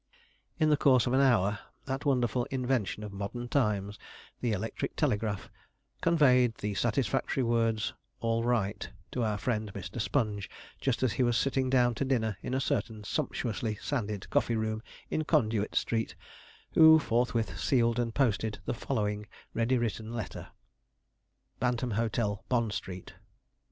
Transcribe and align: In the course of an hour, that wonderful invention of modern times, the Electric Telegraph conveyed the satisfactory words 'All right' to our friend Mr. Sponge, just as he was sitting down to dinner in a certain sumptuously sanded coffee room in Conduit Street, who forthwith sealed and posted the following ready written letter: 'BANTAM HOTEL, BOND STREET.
In 0.59 0.71
the 0.71 0.77
course 0.81 1.05
of 1.05 1.13
an 1.13 1.21
hour, 1.21 1.59
that 1.85 2.05
wonderful 2.05 2.45
invention 2.45 3.03
of 3.03 3.13
modern 3.13 3.47
times, 3.47 3.99
the 4.39 4.51
Electric 4.51 4.95
Telegraph 4.95 5.47
conveyed 6.01 6.55
the 6.55 6.73
satisfactory 6.73 7.43
words 7.43 7.93
'All 8.19 8.43
right' 8.43 8.89
to 9.11 9.21
our 9.21 9.37
friend 9.37 9.71
Mr. 9.75 10.01
Sponge, 10.01 10.49
just 10.79 11.03
as 11.03 11.13
he 11.13 11.21
was 11.21 11.37
sitting 11.37 11.69
down 11.69 11.93
to 11.93 12.03
dinner 12.03 12.35
in 12.41 12.55
a 12.55 12.59
certain 12.59 13.03
sumptuously 13.03 13.75
sanded 13.79 14.27
coffee 14.31 14.55
room 14.55 14.81
in 15.11 15.23
Conduit 15.23 15.75
Street, 15.75 16.15
who 16.71 16.97
forthwith 16.97 17.59
sealed 17.59 17.99
and 17.99 18.15
posted 18.15 18.57
the 18.65 18.73
following 18.73 19.27
ready 19.53 19.77
written 19.77 20.11
letter: 20.11 20.47
'BANTAM 21.59 21.91
HOTEL, 21.91 22.43
BOND 22.49 22.73
STREET. 22.73 23.13